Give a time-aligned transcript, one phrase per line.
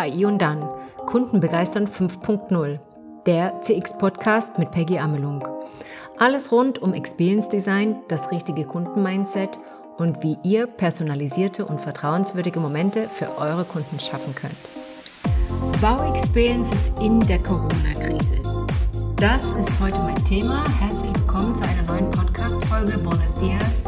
[0.00, 0.68] KI und dann.
[1.06, 2.78] Kunden begeistern 5.0.
[3.26, 5.46] Der CX-Podcast mit Peggy Amelung.
[6.18, 9.58] Alles rund um Experience Design, das richtige Kundenmindset
[9.98, 14.54] und wie ihr personalisierte und vertrauenswürdige Momente für eure Kunden schaffen könnt.
[15.82, 18.40] Wow Experiences in der Corona-Krise.
[19.16, 20.64] Das ist heute mein Thema.
[20.80, 23.82] Herzlich willkommen zu einer neuen Podcast-Folge Buenos Dias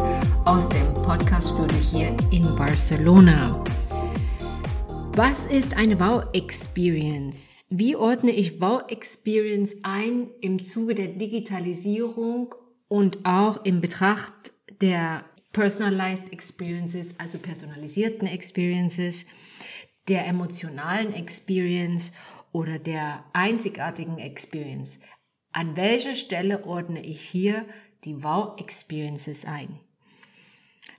[0.45, 3.63] aus dem Podcast-Studio hier in Barcelona.
[5.15, 7.67] Was ist eine Wow-Experience?
[7.69, 12.55] Wie ordne ich Wow-Experience ein im Zuge der Digitalisierung
[12.89, 19.27] und auch in Betracht der Personalized Experiences, also personalisierten Experiences,
[20.09, 22.13] der emotionalen Experience
[22.53, 24.99] oder der einzigartigen Experience?
[25.53, 27.67] An welcher Stelle ordne ich hier
[28.05, 29.79] die Wow-Experiences ein?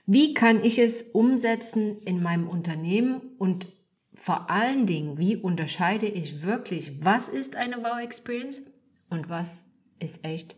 [0.06, 3.66] Wie kann ich es umsetzen in meinem Unternehmen und
[4.14, 8.62] vor allen Dingen, wie unterscheide ich wirklich, was ist eine Wow-Experience
[9.10, 9.64] und was
[9.98, 10.56] ist echt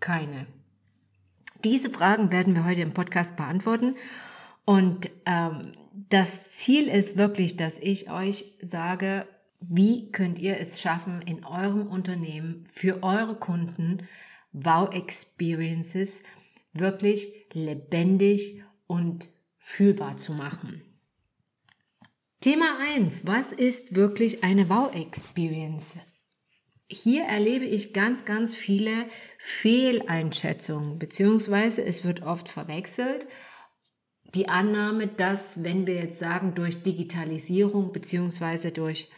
[0.00, 0.46] keine?
[1.64, 3.96] Diese Fragen werden wir heute im Podcast beantworten.
[4.64, 5.72] Und ähm,
[6.08, 9.26] das Ziel ist wirklich, dass ich euch sage,
[9.60, 14.06] wie könnt ihr es schaffen, in eurem Unternehmen für eure Kunden
[14.52, 16.22] Wow-Experiences
[16.72, 19.28] wirklich lebendig und
[19.58, 20.82] fühlbar zu machen.
[22.40, 23.26] Thema 1.
[23.26, 25.96] Was ist wirklich eine Wow-Experience?
[26.90, 28.90] Hier erlebe ich ganz, ganz viele
[29.36, 33.26] Fehleinschätzungen, beziehungsweise es wird oft verwechselt.
[34.34, 39.10] Die Annahme, dass wenn wir jetzt sagen, durch Digitalisierung beziehungsweise durch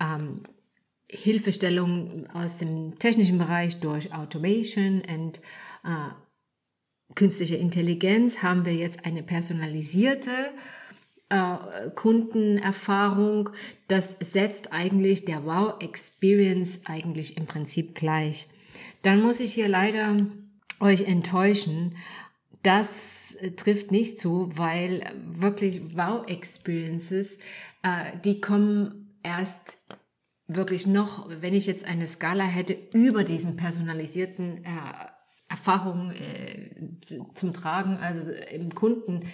[0.00, 0.42] ähm,
[1.08, 5.38] Hilfestellung aus dem technischen Bereich, durch Automation und
[5.84, 10.85] äh, künstliche Intelligenz haben wir jetzt eine personalisierte äh,
[11.96, 13.50] Kundenerfahrung,
[13.88, 18.46] das setzt eigentlich der Wow-Experience eigentlich im Prinzip gleich.
[19.02, 20.16] Dann muss ich hier leider
[20.80, 21.96] euch enttäuschen.
[22.62, 27.38] Das äh, trifft nicht zu, weil wirklich Wow-Experiences,
[27.82, 29.78] äh, die kommen erst
[30.48, 34.68] wirklich noch, wenn ich jetzt eine Skala hätte, über diesen personalisierten äh,
[35.48, 36.70] Erfahrungen äh,
[37.34, 39.24] zum Tragen, also im Kunden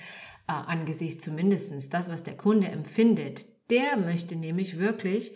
[0.61, 3.47] äh, Angesicht zumindestens das, was der Kunde empfindet.
[3.71, 5.33] Der möchte nämlich wirklich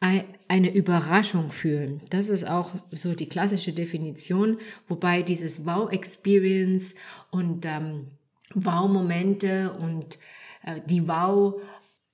[0.00, 2.02] eine Überraschung fühlen.
[2.10, 6.94] Das ist auch so die klassische Definition, wobei dieses Wow-Experience
[7.30, 8.06] und ähm,
[8.54, 10.18] Wow-Momente und
[10.62, 11.60] äh, die Wow,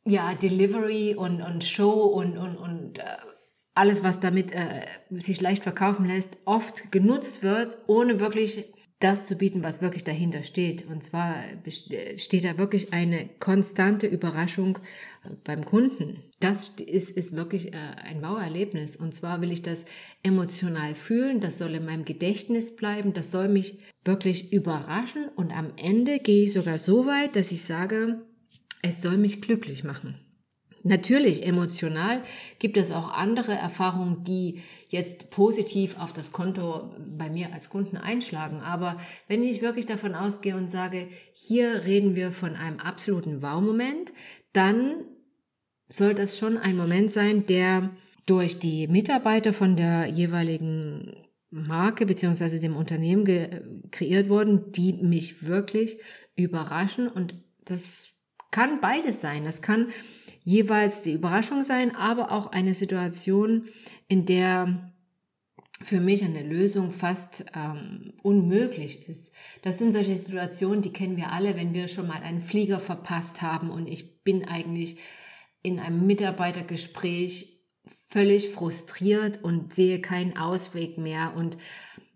[0.05, 3.03] ja, Delivery und, und Show und, und, und äh,
[3.75, 9.37] alles, was damit äh, sich leicht verkaufen lässt, oft genutzt wird, ohne wirklich das zu
[9.37, 10.87] bieten, was wirklich dahinter steht.
[10.87, 11.35] Und zwar
[12.17, 14.79] steht da wirklich eine konstante Überraschung
[15.25, 16.23] äh, beim Kunden.
[16.41, 18.97] Das ist, ist wirklich äh, ein Wow-Erlebnis.
[18.97, 19.85] Und zwar will ich das
[20.23, 25.73] emotional fühlen, das soll in meinem Gedächtnis bleiben, das soll mich wirklich überraschen und am
[25.77, 28.23] Ende gehe ich sogar so weit, dass ich sage,
[28.83, 30.19] es soll mich glücklich machen.
[30.85, 32.23] Natürlich, emotional
[32.59, 37.97] gibt es auch andere Erfahrungen, die jetzt positiv auf das Konto bei mir als Kunden
[37.97, 38.61] einschlagen.
[38.61, 38.97] Aber
[39.29, 44.13] wenn ich wirklich davon ausgehe und sage, hier reden wir von einem absoluten Wow-Moment,
[44.53, 45.05] dann
[45.89, 47.91] soll das schon ein Moment sein, der
[48.27, 51.15] durch die Mitarbeiter von der jeweiligen
[51.51, 55.99] Marke beziehungsweise dem Unternehmen kreiert worden, die mich wirklich
[56.35, 57.09] überraschen.
[57.09, 58.15] Und das
[58.51, 59.45] kann beides sein.
[59.45, 59.89] Das kann
[60.45, 63.67] jeweils die Überraschung sein, aber auch eine Situation,
[64.09, 64.93] in der
[65.81, 69.33] für mich eine Lösung fast ähm, unmöglich ist.
[69.63, 73.43] Das sind solche Situationen, die kennen wir alle, wenn wir schon mal einen Flieger verpasst
[73.43, 74.99] haben und ich bin eigentlich
[75.63, 81.35] in einem Mitarbeitergespräch völlig frustriert und sehe keinen Ausweg mehr.
[81.37, 81.57] Und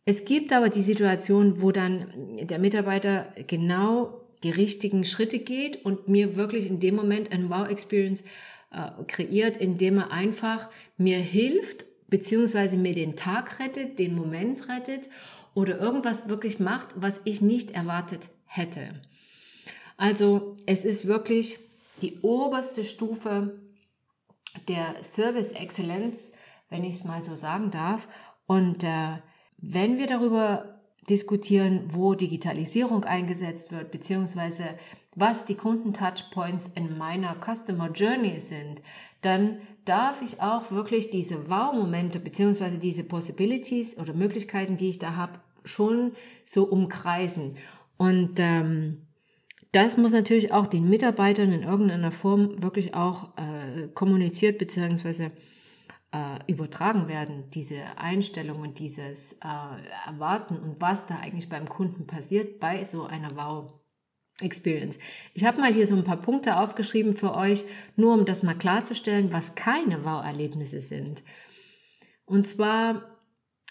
[0.04, 2.06] es gibt aber die Situation, wo dann
[2.42, 8.24] der Mitarbeiter genau die richtigen Schritte geht und mir wirklich in dem Moment ein Wow-Experience
[8.70, 15.09] äh, kreiert, indem er einfach mir hilft, beziehungsweise mir den Tag rettet, den Moment rettet
[15.54, 19.00] oder irgendwas wirklich macht, was ich nicht erwartet hätte.
[19.97, 21.59] Also es ist wirklich
[22.03, 23.59] die oberste Stufe
[24.68, 26.30] der Service Excellence,
[26.68, 28.09] wenn ich es mal so sagen darf.
[28.47, 29.18] Und äh,
[29.59, 30.76] wenn wir darüber
[31.08, 34.64] diskutieren, wo Digitalisierung eingesetzt wird, beziehungsweise
[35.14, 38.82] was die Kundentouchpoints in meiner Customer Journey sind,
[39.22, 45.16] dann darf ich auch wirklich diese Wow-Momente, beziehungsweise diese Possibilities oder Möglichkeiten, die ich da
[45.16, 46.12] habe, schon
[46.44, 47.54] so umkreisen.
[47.97, 49.06] Und ähm,
[49.72, 55.30] das muss natürlich auch den Mitarbeitern in irgendeiner Form wirklich auch äh, kommuniziert bzw.
[56.16, 62.59] Äh, übertragen werden, diese Einstellungen, dieses äh, Erwarten und was da eigentlich beim Kunden passiert
[62.59, 63.74] bei so einer Wow.
[64.41, 64.98] Experience.
[65.34, 67.65] Ich habe mal hier so ein paar Punkte aufgeschrieben für euch,
[67.97, 71.24] nur um das mal klarzustellen, was keine Wow-Erlebnisse sind.
[72.27, 73.18] Und zwar,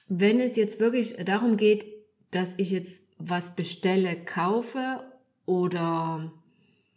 [0.07, 1.85] wenn es jetzt wirklich darum geht,
[2.31, 5.03] dass ich jetzt was bestelle, kaufe
[5.45, 6.31] oder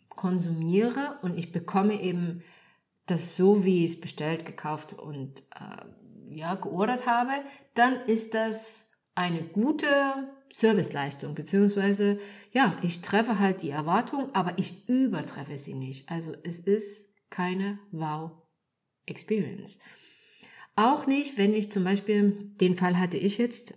[0.08, 2.42] konsumiere und ich bekomme eben
[3.10, 7.32] das so, wie ich es bestellt, gekauft und äh, ja, geordert habe,
[7.74, 9.86] dann ist das eine gute
[10.50, 12.18] Serviceleistung, beziehungsweise
[12.52, 16.10] ja, ich treffe halt die Erwartung, aber ich übertreffe sie nicht.
[16.10, 19.80] Also es ist keine Wow-Experience.
[20.76, 23.74] Auch nicht, wenn ich zum Beispiel, den Fall hatte ich jetzt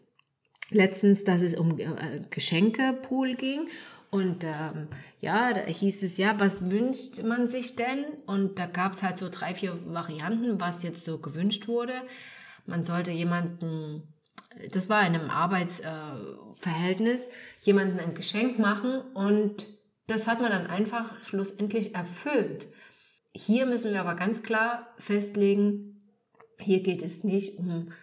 [0.69, 3.67] letztens, dass es um äh, Geschenkepool ging
[4.11, 4.89] und ähm,
[5.21, 8.03] ja, da hieß es ja, was wünscht man sich denn?
[8.25, 11.93] Und da gab es halt so drei, vier Varianten, was jetzt so gewünscht wurde.
[12.65, 14.13] Man sollte jemanden,
[14.71, 17.29] das war in einem Arbeitsverhältnis, äh,
[17.61, 19.69] jemanden ein Geschenk machen und
[20.07, 22.67] das hat man dann einfach schlussendlich erfüllt.
[23.33, 25.99] Hier müssen wir aber ganz klar festlegen,
[26.59, 27.93] hier geht es nicht um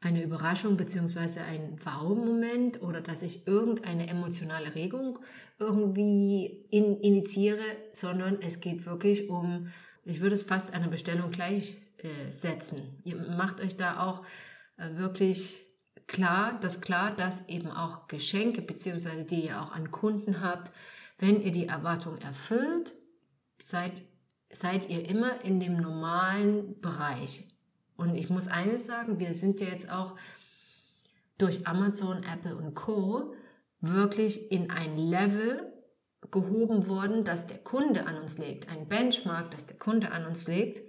[0.00, 5.18] eine Überraschung beziehungsweise ein Wow-Moment oder dass ich irgendeine emotionale Regung
[5.58, 7.62] irgendwie in, initiiere,
[7.92, 9.68] sondern es geht wirklich um,
[10.04, 12.78] ich würde es fast einer Bestellung gleichsetzen.
[12.78, 14.24] Äh, Ihr macht euch da auch
[14.78, 15.62] äh, wirklich
[16.06, 20.72] klar, das klar, dass eben auch Geschenke beziehungsweise die ihr auch an Kunden habt,
[21.18, 22.94] wenn ihr die Erwartung erfüllt,
[23.60, 24.02] seid,
[24.50, 27.49] seid ihr immer in dem normalen Bereich.
[28.00, 30.14] Und ich muss eines sagen, wir sind ja jetzt auch
[31.36, 33.34] durch Amazon, Apple und Co.
[33.80, 35.70] wirklich in ein Level
[36.30, 40.48] gehoben worden, dass der Kunde an uns legt, ein Benchmark, das der Kunde an uns
[40.48, 40.82] legt,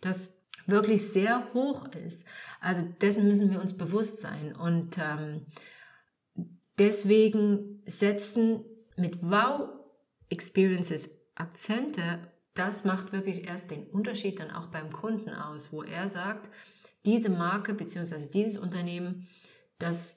[0.00, 0.30] das
[0.66, 2.24] wirklich sehr hoch ist.
[2.60, 4.54] Also dessen müssen wir uns bewusst sein.
[4.54, 5.46] Und ähm,
[6.78, 8.64] deswegen setzen
[8.96, 9.70] mit Wow
[10.28, 12.20] Experiences Akzente
[12.58, 16.50] das macht wirklich erst den Unterschied dann auch beim Kunden aus, wo er sagt,
[17.04, 18.28] diese Marke bzw.
[18.32, 19.28] dieses Unternehmen,
[19.78, 20.16] das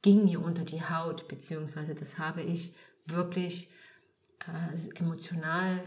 [0.00, 1.94] ging mir unter die Haut bzw.
[1.94, 2.74] das habe ich
[3.06, 3.68] wirklich
[4.40, 5.82] äh, emotional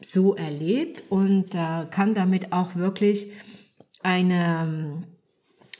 [0.00, 3.32] so erlebt und äh, kann damit auch wirklich
[4.02, 5.02] eine,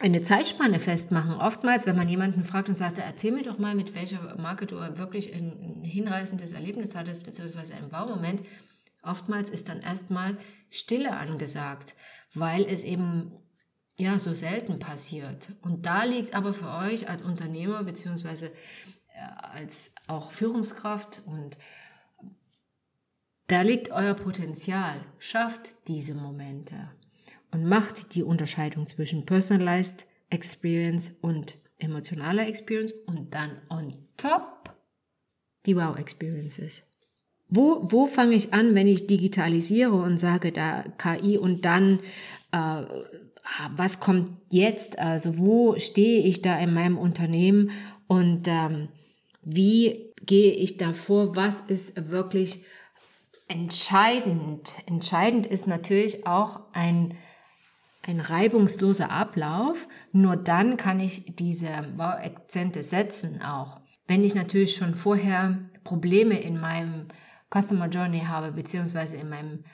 [0.00, 1.34] eine Zeitspanne festmachen.
[1.34, 4.76] Oftmals, wenn man jemanden fragt und sagt, erzähl mir doch mal, mit welcher Marke du
[4.98, 8.42] wirklich ein, ein hinreißendes Erlebnis hattest, beziehungsweise einen Baumoment,
[9.06, 10.36] Oftmals ist dann erstmal
[10.70, 11.96] Stille angesagt,
[12.34, 13.32] weil es eben
[13.98, 15.52] ja so selten passiert.
[15.62, 18.52] Und da liegt aber für euch als Unternehmer beziehungsweise äh,
[19.38, 21.56] als auch Führungskraft und
[23.48, 25.00] da liegt euer Potenzial.
[25.18, 26.90] Schafft diese Momente
[27.52, 34.74] und macht die Unterscheidung zwischen Personalized Experience und emotionaler Experience und dann on top
[35.64, 36.82] die Wow Experiences.
[37.48, 42.00] Wo, wo fange ich an, wenn ich digitalisiere und sage da KI und dann,
[42.52, 42.82] äh,
[43.76, 44.98] was kommt jetzt?
[44.98, 47.70] Also wo stehe ich da in meinem Unternehmen
[48.08, 48.88] und ähm,
[49.42, 51.36] wie gehe ich da vor?
[51.36, 52.64] Was ist wirklich
[53.46, 54.74] entscheidend?
[54.86, 57.14] Entscheidend ist natürlich auch ein,
[58.02, 59.86] ein reibungsloser Ablauf.
[60.10, 63.80] Nur dann kann ich diese Akzente setzen auch.
[64.08, 67.06] Wenn ich natürlich schon vorher Probleme in meinem
[67.56, 69.64] Customer Journey habe, beziehungsweise in meinem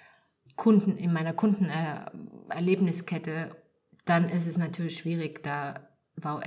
[0.57, 3.51] Kunden, in meiner Kundenerlebniskette,
[4.05, 6.43] dann ist es natürlich schwierig, da Wow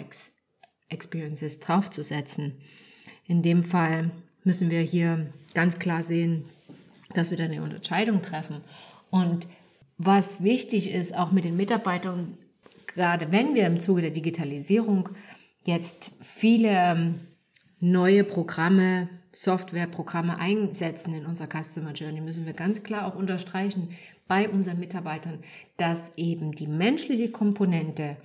[0.89, 2.59] Experiences draufzusetzen.
[3.25, 4.11] In dem Fall
[4.43, 6.45] müssen wir hier ganz klar sehen,
[7.13, 8.61] dass wir da eine Unterscheidung treffen.
[9.09, 9.47] Und
[9.97, 12.37] was wichtig ist, auch mit den Mitarbeitern,
[12.87, 15.09] gerade wenn wir im Zuge der Digitalisierung
[15.65, 17.21] jetzt viele ähm,
[17.79, 23.89] neue Programme Softwareprogramme einsetzen in unserer Customer Journey, müssen wir ganz klar auch unterstreichen
[24.27, 25.39] bei unseren Mitarbeitern,
[25.77, 28.17] dass eben die menschliche Komponente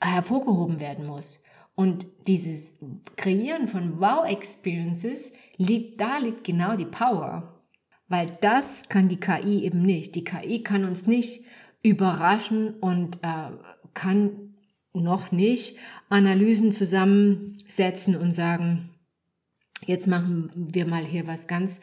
[0.00, 1.40] hervorgehoben werden muss.
[1.74, 2.78] Und dieses
[3.16, 7.60] Kreieren von Wow-Experiences liegt, da liegt genau die Power.
[8.08, 10.14] Weil das kann die KI eben nicht.
[10.14, 11.44] Die KI kann uns nicht
[11.82, 13.50] überraschen und äh,
[13.94, 14.51] kann
[14.94, 15.76] noch nicht
[16.08, 18.92] Analysen zusammensetzen und sagen,
[19.86, 21.80] Jetzt machen wir mal hier was ganz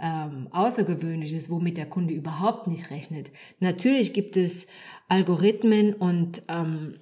[0.00, 3.32] ähm, Außergewöhnliches, womit der Kunde überhaupt nicht rechnet.
[3.58, 4.66] Natürlich gibt es
[5.08, 6.94] Algorithmen und ähm,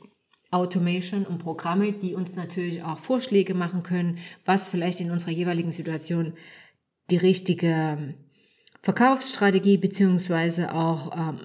[0.51, 5.73] Automation und Programme, die uns natürlich auch Vorschläge machen können, was vielleicht in unserer jeweiligen
[5.73, 6.33] Situation
[7.11, 8.15] die richtige
[8.83, 11.41] Verkaufsstrategie beziehungsweise auch ähm,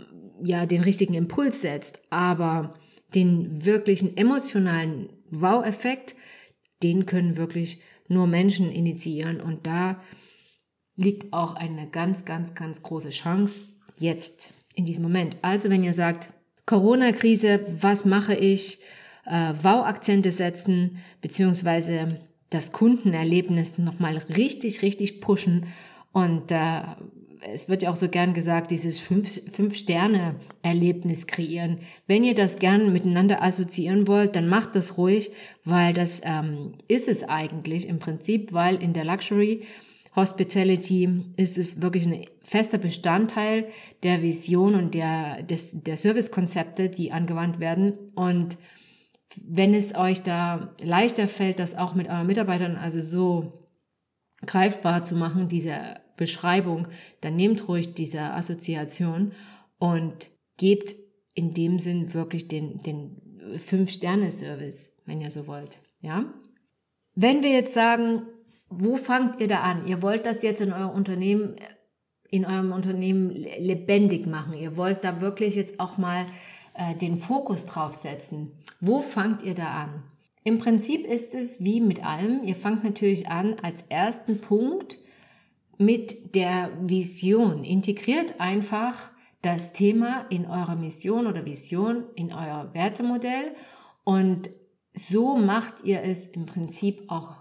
[0.45, 2.73] ja den richtigen Impuls setzt, aber
[3.15, 6.15] den wirklichen emotionalen Wow-Effekt,
[6.81, 10.01] den können wirklich nur Menschen initiieren und da
[10.95, 13.61] liegt auch eine ganz, ganz, ganz große Chance
[13.99, 15.37] jetzt in diesem Moment.
[15.41, 16.33] Also wenn ihr sagt,
[16.65, 18.79] Corona-Krise, was mache ich?
[19.25, 25.65] Äh, Wow-Akzente setzen, beziehungsweise das Kundenerlebnis nochmal richtig, richtig pushen.
[26.11, 26.81] Und äh,
[27.51, 31.77] es wird ja auch so gern gesagt, dieses Fünf-Sterne-Erlebnis kreieren.
[32.07, 35.31] Wenn ihr das gern miteinander assoziieren wollt, dann macht das ruhig,
[35.65, 39.61] weil das ähm, ist es eigentlich im Prinzip, weil in der Luxury
[40.15, 43.67] Hospitality ist es wirklich ein fester Bestandteil
[44.03, 47.93] der Vision und der, der Servicekonzepte, die angewandt werden.
[48.13, 48.59] Und
[49.43, 53.62] wenn es euch da leichter fällt, das auch mit euren Mitarbeitern also so
[54.45, 55.79] greifbar zu machen, diese
[56.17, 56.87] Beschreibung,
[57.21, 59.33] dann nehmt ruhig diese Assoziation
[59.79, 60.95] und gebt
[61.33, 63.21] in dem Sinn wirklich den, den
[63.57, 65.79] Fünf-Sterne-Service, wenn ihr so wollt.
[66.01, 66.25] Ja?
[67.15, 68.23] Wenn wir jetzt sagen,
[68.69, 69.87] wo fangt ihr da an?
[69.87, 71.55] Ihr wollt das jetzt in eurem Unternehmen,
[72.29, 74.53] in eurem Unternehmen lebendig machen.
[74.53, 76.25] Ihr wollt da wirklich jetzt auch mal
[76.73, 78.51] äh, den Fokus drauf setzen.
[78.79, 80.03] Wo fangt ihr da an?
[80.43, 82.43] Im Prinzip ist es wie mit allem.
[82.43, 84.99] Ihr fangt natürlich an als ersten Punkt
[85.77, 87.63] mit der Vision.
[87.63, 93.53] Integriert einfach das Thema in eurer Mission oder Vision, in euer Wertemodell
[94.03, 94.49] und
[94.93, 97.35] so macht ihr es im Prinzip auch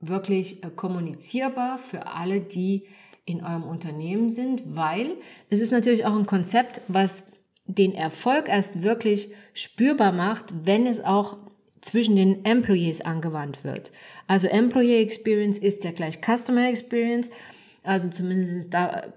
[0.00, 2.84] wirklich äh, kommunizierbar für alle, die
[3.26, 5.16] in eurem Unternehmen sind, weil
[5.48, 7.24] es ist natürlich auch ein Konzept, was
[7.66, 11.38] den Erfolg erst wirklich spürbar macht, wenn es auch
[11.84, 13.92] zwischen den Employees angewandt wird.
[14.26, 17.28] Also Employee Experience ist ja gleich Customer Experience,
[17.82, 19.12] also zumindest da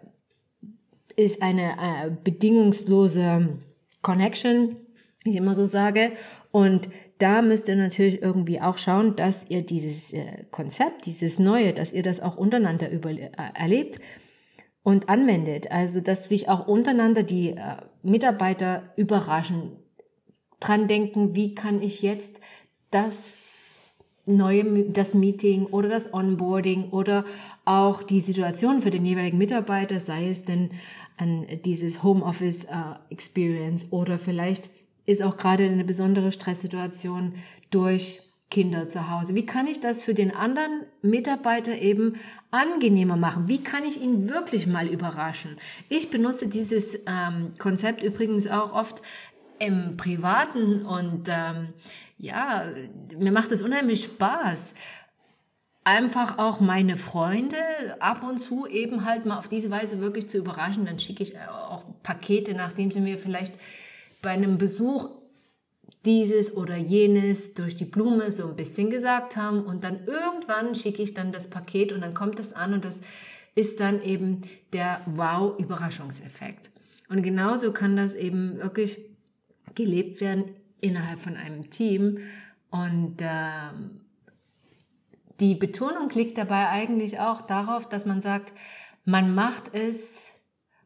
[1.15, 3.57] ist eine äh, bedingungslose
[4.01, 4.75] Connection,
[5.23, 6.11] wie ich immer so sage.
[6.51, 11.73] Und da müsst ihr natürlich irgendwie auch schauen, dass ihr dieses äh, Konzept, dieses Neue,
[11.73, 13.99] dass ihr das auch untereinander über, äh, erlebt
[14.83, 15.71] und anwendet.
[15.71, 19.71] Also, dass sich auch untereinander die äh, Mitarbeiter überraschen,
[20.59, 22.41] dran denken, wie kann ich jetzt
[22.91, 23.79] das
[24.25, 27.23] neue, das Meeting oder das Onboarding oder
[27.65, 30.71] auch die Situation für den jeweiligen Mitarbeiter, sei es denn
[31.17, 32.77] an dieses Homeoffice äh,
[33.09, 34.69] Experience oder vielleicht
[35.05, 37.33] ist auch gerade eine besondere Stresssituation
[37.71, 39.35] durch Kinder zu Hause.
[39.35, 42.15] Wie kann ich das für den anderen Mitarbeiter eben
[42.51, 43.49] angenehmer machen?
[43.49, 45.57] Wie kann ich ihn wirklich mal überraschen?
[45.89, 49.01] Ich benutze dieses ähm, Konzept übrigens auch oft
[49.59, 51.73] im Privaten und ähm,
[52.17, 52.65] ja,
[53.17, 54.73] mir macht es unheimlich Spaß.
[55.83, 57.57] Einfach auch meine Freunde
[57.99, 60.85] ab und zu eben halt mal auf diese Weise wirklich zu überraschen.
[60.85, 63.53] Dann schicke ich auch Pakete, nachdem sie mir vielleicht
[64.21, 65.09] bei einem Besuch
[66.05, 71.01] dieses oder jenes durch die Blume so ein bisschen gesagt haben und dann irgendwann schicke
[71.03, 73.01] ich dann das Paket und dann kommt das an und das
[73.55, 74.41] ist dann eben
[74.73, 76.71] der Wow-Überraschungseffekt.
[77.09, 78.99] Und genauso kann das eben wirklich
[79.77, 82.17] gelebt werden innerhalb von einem Team
[82.69, 83.71] und äh,
[85.39, 88.53] die Betonung liegt dabei eigentlich auch darauf, dass man sagt,
[89.05, 90.35] man macht es,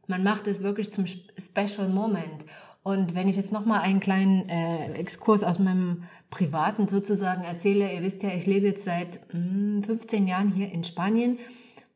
[0.07, 2.45] man macht es wirklich zum Special Moment.
[2.83, 7.93] Und wenn ich jetzt noch mal einen kleinen äh, Exkurs aus meinem privaten sozusagen erzähle,
[7.93, 11.37] ihr wisst ja, ich lebe jetzt seit mh, hm, 15 Jahren hier in Spanien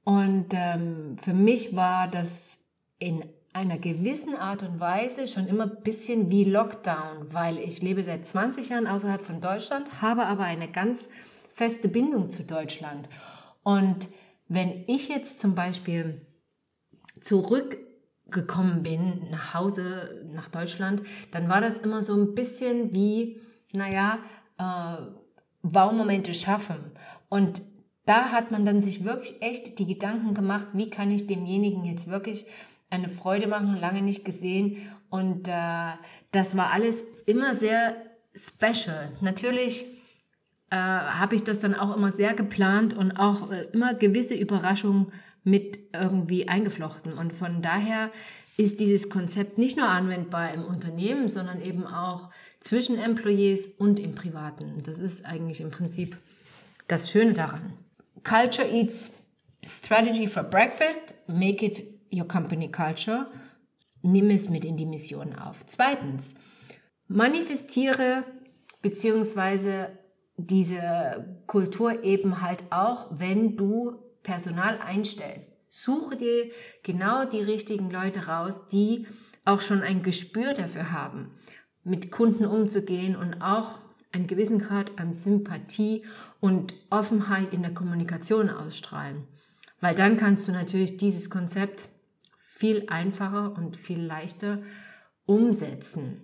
[0.03, 2.59] und ähm, für mich war das
[2.99, 3.25] in
[3.55, 8.25] einer gewissen Art und Weise schon immer ein bisschen wie Lockdown, weil ich lebe seit
[8.25, 11.07] 20 Jahren außerhalb von Deutschland, habe aber eine ganz
[11.49, 13.07] feste Bindung zu Deutschland.
[13.63, 14.09] Und
[14.49, 16.27] wenn ich jetzt zum Beispiel
[17.21, 17.77] zurück
[18.27, 23.39] gekommen bin nach Hause, nach Deutschland, dann war das immer so ein bisschen wie,
[23.71, 24.19] naja,
[24.57, 24.97] äh,
[25.61, 26.91] Wow-Momente schaffen.
[27.29, 27.61] Und
[28.05, 32.07] da hat man dann sich wirklich echt die Gedanken gemacht, wie kann ich demjenigen jetzt
[32.07, 32.45] wirklich
[32.95, 34.89] eine Freude machen, lange nicht gesehen.
[35.09, 35.91] Und äh,
[36.31, 37.95] das war alles immer sehr
[38.33, 39.11] special.
[39.21, 39.85] Natürlich
[40.71, 45.11] äh, habe ich das dann auch immer sehr geplant und auch äh, immer gewisse Überraschungen
[45.43, 47.13] mit irgendwie eingeflochten.
[47.13, 48.11] Und von daher
[48.57, 54.15] ist dieses Konzept nicht nur anwendbar im Unternehmen, sondern eben auch zwischen Employees und im
[54.15, 54.81] Privaten.
[54.83, 56.17] Das ist eigentlich im Prinzip
[56.87, 57.73] das Schöne daran.
[58.23, 59.11] Culture eats
[59.63, 61.15] strategy for breakfast.
[61.27, 63.27] Make it your company culture.
[64.01, 65.65] Nimm es mit in die Mission auf.
[65.65, 66.35] Zweitens,
[67.07, 68.23] manifestiere
[68.81, 69.97] beziehungsweise
[70.37, 75.57] diese Kultur eben halt auch, wenn du Personal einstellst.
[75.69, 76.51] Suche dir
[76.83, 79.07] genau die richtigen Leute raus, die
[79.45, 81.31] auch schon ein Gespür dafür haben,
[81.83, 83.79] mit Kunden umzugehen und auch
[84.11, 86.03] einen gewissen Grad an Sympathie
[86.39, 89.27] und Offenheit in der Kommunikation ausstrahlen.
[89.81, 91.89] Weil dann kannst du natürlich dieses Konzept
[92.57, 94.61] viel einfacher und viel leichter
[95.25, 96.21] umsetzen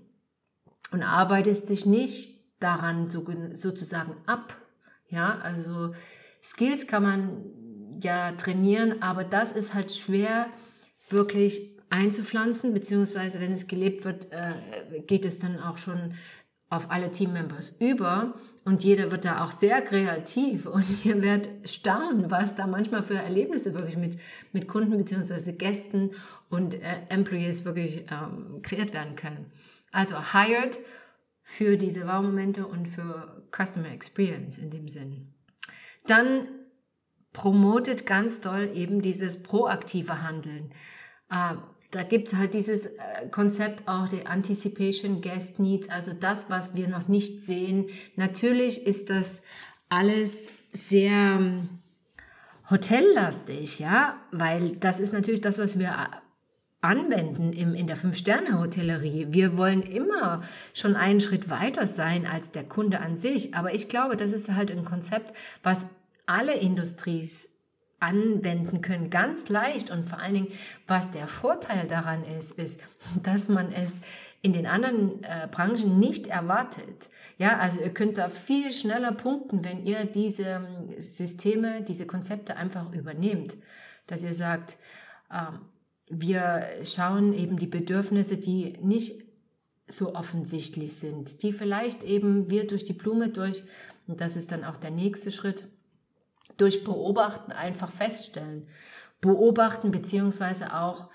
[0.92, 4.58] und arbeitest dich nicht daran sozusagen ab.
[5.10, 5.94] Ja, also
[6.44, 10.48] Skills kann man ja trainieren, aber das ist halt schwer
[11.10, 16.14] wirklich einzupflanzen, beziehungsweise wenn es gelebt wird, äh, geht es dann auch schon
[16.72, 22.32] auf alle Teammembers über und jeder wird da auch sehr kreativ und ihr werdet staunen,
[22.32, 24.18] was da manchmal für Erlebnisse wirklich mit,
[24.54, 26.12] mit Kunden beziehungsweise Gästen
[26.50, 29.52] und äh, Employees wirklich ähm, kreiert werden können.
[29.92, 30.80] Also hired
[31.44, 35.34] für diese Wow-Momente und für Customer Experience in dem Sinn.
[36.08, 36.48] Dann
[37.34, 40.72] promotet ganz doll eben dieses proaktive Handeln.
[41.30, 41.56] Äh,
[41.92, 42.92] da gibt's halt dieses äh,
[43.32, 47.88] Konzept auch der Anticipation Guest Needs, also das, was wir noch nicht sehen.
[48.16, 49.42] Natürlich ist das
[49.90, 51.70] alles sehr ähm,
[52.70, 56.18] hotellastig, ja, weil das ist natürlich das, was wir äh,
[56.80, 59.28] anwenden im, in der Fünf-Sterne-Hotellerie.
[59.30, 60.42] Wir wollen immer
[60.74, 63.54] schon einen Schritt weiter sein als der Kunde an sich.
[63.54, 65.86] Aber ich glaube, das ist halt ein Konzept, was
[66.26, 67.50] alle Industries
[68.02, 69.90] anwenden können, ganz leicht.
[69.90, 70.48] Und vor allen Dingen,
[70.88, 72.82] was der Vorteil daran ist, ist,
[73.24, 74.02] dass man es
[74.42, 77.10] in den anderen äh, Branchen nicht erwartet.
[77.38, 82.56] Ja, also ihr könnt da viel schneller punkten, wenn ihr diese ähm, Systeme, diese Konzepte
[82.58, 83.58] einfach übernehmt.
[84.08, 84.78] Dass ihr sagt,
[85.32, 85.60] ähm,
[86.10, 89.24] wir schauen eben die Bedürfnisse, die nicht
[89.88, 93.64] so offensichtlich sind, die vielleicht eben wir durch die Blume durch,
[94.08, 95.66] und das ist dann auch der nächste Schritt,
[96.62, 98.68] durch Beobachten einfach feststellen.
[99.20, 101.10] Beobachten beziehungsweise auch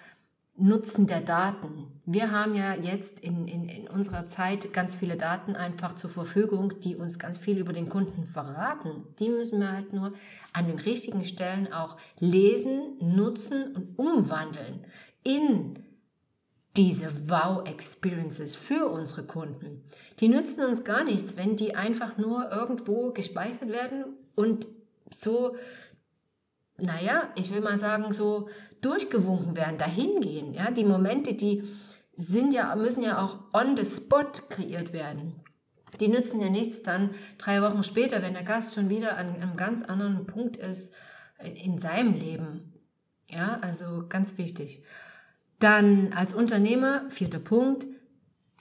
[0.59, 2.01] Nutzen der Daten.
[2.07, 6.81] Wir haben ja jetzt in, in, in unserer Zeit ganz viele Daten einfach zur Verfügung,
[6.81, 9.05] die uns ganz viel über den Kunden verraten.
[9.19, 10.13] Die müssen wir halt nur
[10.55, 14.87] an den richtigen Stellen auch lesen, nutzen und umwandeln
[15.25, 15.79] in
[16.77, 19.85] diese Wow-Experiences für unsere Kunden.
[20.21, 24.69] Die nützen uns gar nichts, wenn die einfach nur irgendwo gespeichert werden und
[25.11, 25.57] so,
[26.79, 28.49] naja, ich will mal sagen, so
[28.81, 30.55] durchgewunken werden, dahin gehen.
[30.55, 31.63] Ja, die Momente, die
[32.15, 35.41] sind ja, müssen ja auch on the spot kreiert werden.
[36.01, 39.57] Die nützen ja nichts dann drei Wochen später, wenn der Gast schon wieder an einem
[39.57, 40.93] ganz anderen Punkt ist
[41.63, 42.73] in seinem Leben.
[43.29, 44.83] Ja, also ganz wichtig.
[45.59, 47.87] Dann als Unternehmer, vierter Punkt,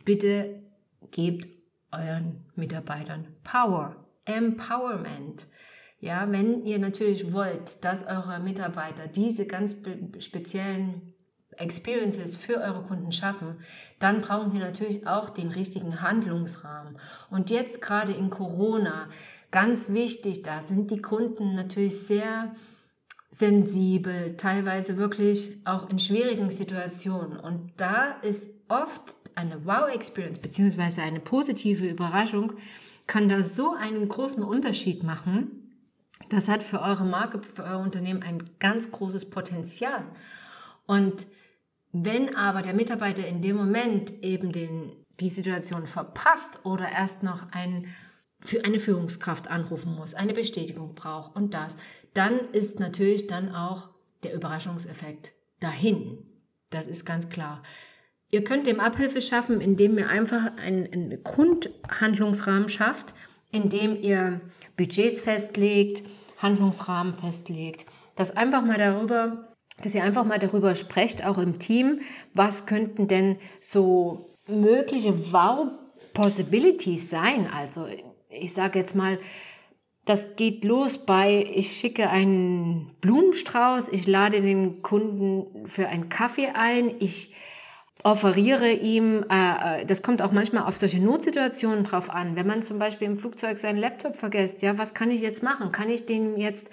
[0.05, 0.63] bitte
[1.11, 1.47] gebt
[1.91, 5.47] euren Mitarbeitern Power, Empowerment.
[6.05, 9.75] Ja, wenn ihr natürlich wollt, dass eure Mitarbeiter diese ganz
[10.19, 11.15] speziellen
[11.57, 13.55] Experiences für eure Kunden schaffen,
[13.97, 16.95] dann brauchen sie natürlich auch den richtigen Handlungsrahmen.
[17.31, 19.09] Und jetzt gerade in Corona,
[19.49, 22.53] ganz wichtig, da sind die Kunden natürlich sehr
[23.31, 27.35] sensibel, teilweise wirklich auch in schwierigen Situationen.
[27.35, 32.53] Und da ist oft eine Wow-Experience beziehungsweise eine positive Überraschung,
[33.07, 35.64] kann da so einen großen Unterschied machen,
[36.29, 40.05] das hat für eure Marke, für euer Unternehmen ein ganz großes Potenzial.
[40.87, 41.27] Und
[41.91, 47.51] wenn aber der Mitarbeiter in dem Moment eben den, die Situation verpasst oder erst noch
[47.51, 47.87] ein,
[48.43, 51.75] für eine Führungskraft anrufen muss, eine Bestätigung braucht und das,
[52.13, 53.89] dann ist natürlich dann auch
[54.23, 56.17] der Überraschungseffekt dahin.
[56.69, 57.61] Das ist ganz klar.
[58.31, 63.13] Ihr könnt dem Abhilfe schaffen, indem ihr einfach einen, einen Grundhandlungsrahmen schafft,
[63.55, 64.39] indem ihr
[64.77, 66.03] Budgets festlegt,
[66.37, 69.47] Handlungsrahmen festlegt, dass einfach mal darüber,
[69.81, 72.01] dass ihr einfach mal darüber sprecht, auch im Team,
[72.33, 77.47] was könnten denn so mögliche Wow-Possibilities sein?
[77.47, 77.87] Also
[78.29, 79.17] ich sage jetzt mal,
[80.05, 86.49] das geht los bei, ich schicke einen Blumenstrauß, ich lade den Kunden für einen Kaffee
[86.53, 87.33] ein, ich
[88.05, 92.35] offeriere ihm, äh, äh, das kommt auch manchmal auf solche Notsituationen drauf an.
[92.35, 95.71] Wenn man zum Beispiel im Flugzeug seinen Laptop vergisst, ja, was kann ich jetzt machen?
[95.71, 96.69] Kann ich den jetzt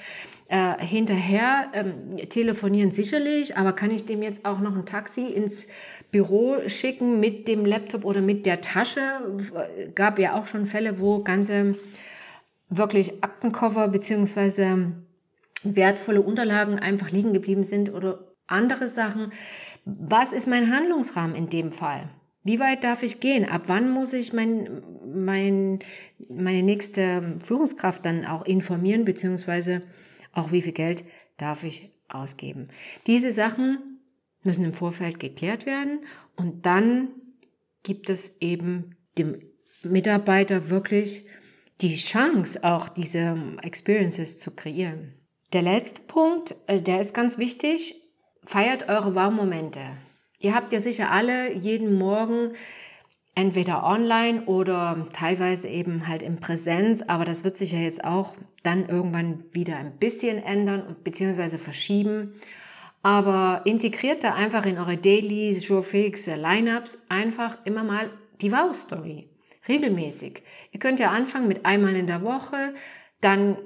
[0.48, 2.90] äh, hinterher ähm, telefonieren?
[2.90, 5.68] Sicherlich, aber kann ich dem jetzt auch noch ein Taxi ins
[6.10, 9.00] Büro schicken mit dem Laptop oder mit der Tasche?
[9.94, 11.76] Gab ja auch schon Fälle, wo ganze
[12.68, 14.92] wirklich Aktenkoffer beziehungsweise
[15.62, 19.32] wertvolle Unterlagen einfach liegen geblieben sind oder andere Sachen.
[19.84, 22.08] Was ist mein Handlungsrahmen in dem Fall?
[22.44, 23.48] Wie weit darf ich gehen?
[23.48, 25.78] Ab wann muss ich mein, mein,
[26.28, 29.82] meine nächste Führungskraft dann auch informieren, beziehungsweise
[30.32, 31.04] auch wie viel Geld
[31.36, 32.66] darf ich ausgeben.
[33.06, 34.00] Diese Sachen
[34.42, 36.00] müssen im Vorfeld geklärt werden
[36.36, 37.08] und dann
[37.82, 39.40] gibt es eben dem
[39.82, 41.26] Mitarbeiter wirklich
[41.80, 45.14] die Chance, auch diese Experiences zu kreieren.
[45.52, 48.01] Der letzte Punkt, äh, der ist ganz wichtig,
[48.44, 49.80] feiert eure Wow-Momente.
[50.38, 52.52] Ihr habt ja sicher alle jeden Morgen
[53.34, 58.34] entweder online oder teilweise eben halt in Präsenz, aber das wird sich ja jetzt auch
[58.62, 62.34] dann irgendwann wieder ein bisschen ändern und beziehungsweise verschieben.
[63.02, 69.28] Aber integriert da einfach in eure Daily, Showfix, Lineups einfach immer mal die Wow-Story.
[69.66, 70.42] Regelmäßig.
[70.72, 72.74] Ihr könnt ja anfangen mit einmal in der Woche,
[73.20, 73.56] dann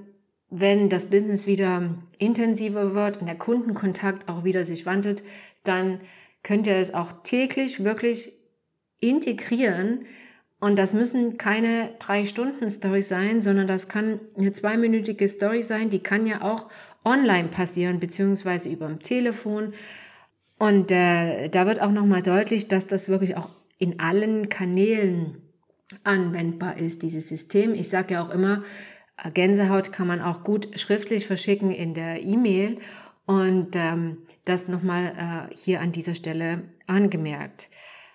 [0.48, 5.24] wenn das Business wieder intensiver wird und der Kundenkontakt auch wieder sich wandelt,
[5.64, 5.98] dann
[6.42, 8.32] könnt ihr es auch täglich wirklich
[9.00, 10.04] integrieren.
[10.60, 15.90] Und das müssen keine drei Stunden Story sein, sondern das kann eine zweiminütige Story sein.
[15.90, 16.68] Die kann ja auch
[17.04, 19.74] online passieren, beziehungsweise über dem Telefon.
[20.58, 25.42] Und äh, da wird auch nochmal deutlich, dass das wirklich auch in allen Kanälen
[26.04, 27.74] anwendbar ist, dieses System.
[27.74, 28.62] Ich sage ja auch immer,
[29.32, 32.78] Gänsehaut kann man auch gut schriftlich verschicken in der E-Mail.
[33.26, 35.06] Und ähm, das nochmal
[35.50, 37.70] äh, hier an dieser Stelle angemerkt.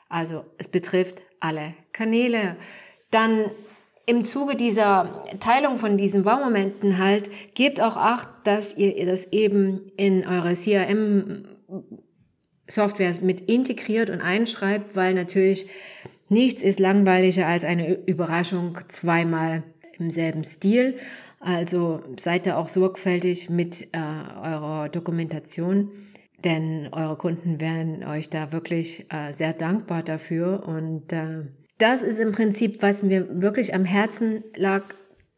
[0.08, 2.56] Also es betrifft alle Kanäle.
[3.10, 3.52] Dann
[4.06, 9.92] im Zuge dieser Teilung von diesen Wow-Momenten halt, gebt auch Acht, dass ihr das eben
[9.98, 11.46] in eure CRM
[12.68, 15.68] Software mit integriert und einschreibt, weil natürlich
[16.30, 19.64] nichts ist langweiliger als eine Überraschung zweimal
[20.02, 20.96] im selben Stil.
[21.40, 25.92] Also seid da auch sorgfältig mit äh, eurer Dokumentation
[26.44, 30.64] denn eure Kunden wären euch da wirklich äh, sehr dankbar dafür.
[30.68, 31.44] Und äh,
[31.78, 34.84] das ist im Prinzip, was mir wirklich am Herzen lag,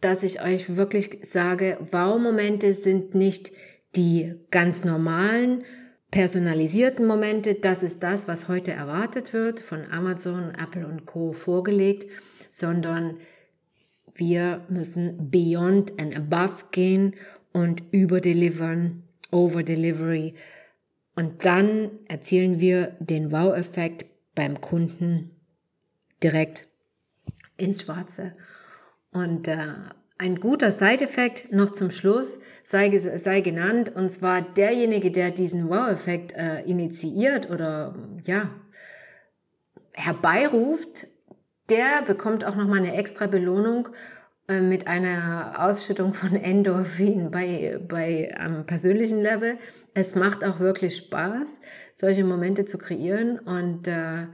[0.02, 3.52] dass ich euch wirklich sage, Wow-Momente sind nicht
[3.96, 5.64] die ganz normalen,
[6.12, 7.56] personalisierten Momente.
[7.56, 11.34] Das ist das, was heute erwartet wird, von Amazon, Apple und Co.
[11.34, 12.08] vorgelegt,
[12.50, 13.18] sondern
[14.16, 17.16] wir müssen beyond and above gehen
[17.52, 20.36] und überdelivern, over delivery
[21.16, 25.30] und dann erzielen wir den Wow-Effekt beim Kunden
[26.24, 26.68] direkt
[27.58, 28.36] ins Schwarze.
[29.12, 29.58] Und äh,
[30.18, 36.32] ein guter Side-Effekt noch zum Schluss sei, sei genannt, und zwar derjenige, der diesen Wow-Effekt
[36.32, 38.50] äh, initiiert oder ja
[39.94, 41.08] herbeiruft,
[41.70, 43.90] der bekommt auch nochmal eine extra Belohnung
[44.48, 49.58] äh, mit einer Ausschüttung von Endorphin bei, bei am persönlichen Level.
[49.94, 51.62] Es macht auch wirklich Spaß,
[51.96, 54.28] solche Momente zu kreieren und äh,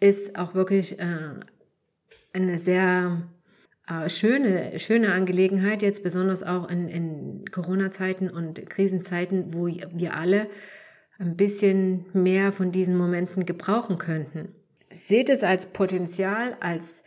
[0.00, 1.34] ist auch wirklich äh,
[2.32, 3.22] eine sehr
[3.86, 10.48] äh, schöne, schöne Angelegenheit, jetzt besonders auch in, in Corona-Zeiten und Krisenzeiten, wo wir alle
[11.18, 14.54] ein bisschen mehr von diesen Momenten gebrauchen könnten.
[14.92, 17.02] Seht es als Potenzial, als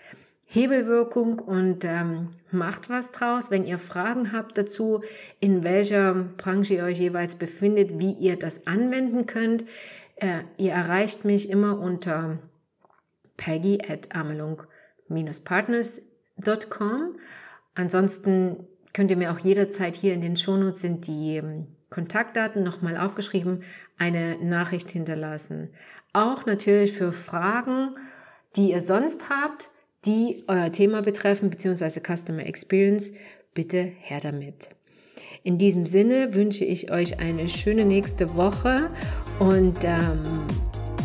[0.48, 3.50] Hebelwirkung und ähm, macht was draus.
[3.50, 5.02] Wenn ihr Fragen habt dazu,
[5.39, 9.63] in welcher Branche ihr euch jeweils befindet, wie ihr das anwenden könnt,
[10.17, 12.38] äh, ihr erreicht mich immer unter
[13.36, 17.13] peggy at amelung-partners.com.
[17.74, 22.98] Ansonsten könnt ihr mir auch jederzeit hier in den Shownotes sind die ähm, Kontaktdaten nochmal
[22.98, 23.64] aufgeschrieben,
[23.98, 25.70] eine Nachricht hinterlassen.
[26.12, 27.94] Auch natürlich für Fragen,
[28.56, 29.70] die ihr sonst habt,
[30.06, 33.12] die euer Thema betreffen, beziehungsweise Customer Experience,
[33.54, 34.70] bitte her damit.
[35.44, 38.90] In diesem Sinne wünsche ich euch eine schöne nächste Woche
[39.40, 40.20] und ähm,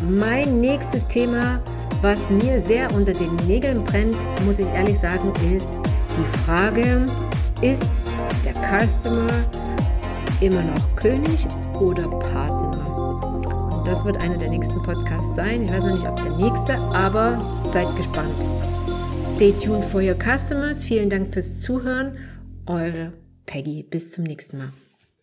[0.09, 1.63] mein nächstes Thema,
[2.01, 5.77] was mir sehr unter den Nägeln brennt, muss ich ehrlich sagen, ist
[6.17, 7.05] die Frage,
[7.61, 7.89] ist
[8.45, 9.27] der Customer
[10.39, 11.45] immer noch König
[11.79, 13.75] oder Partner?
[13.75, 15.63] Und das wird einer der nächsten Podcasts sein.
[15.63, 17.41] Ich weiß noch nicht, ob der nächste, aber
[17.71, 18.35] seid gespannt.
[19.27, 20.83] Stay tuned for your customers.
[20.83, 22.17] Vielen Dank fürs Zuhören.
[22.65, 23.13] Eure
[23.45, 23.83] Peggy.
[23.83, 24.69] Bis zum nächsten Mal.